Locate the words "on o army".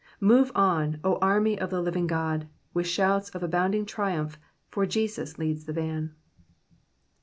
0.55-1.59